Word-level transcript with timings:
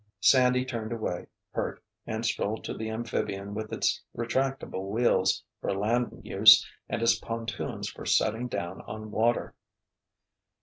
Sandy 0.21 0.65
turned 0.65 0.91
away, 0.91 1.27
hurt, 1.51 1.83
and 2.07 2.25
strolled 2.25 2.63
to 2.63 2.73
the 2.73 2.89
amphibian 2.89 3.53
with 3.53 3.71
its 3.71 4.01
retractable 4.17 4.89
wheels 4.89 5.43
for 5.59 5.75
land 5.77 6.21
use 6.23 6.67
and 6.89 7.03
its 7.03 7.19
pontoons 7.19 7.87
for 7.87 8.07
setting 8.07 8.47
down 8.47 8.81
on 8.87 9.11
water. 9.11 9.53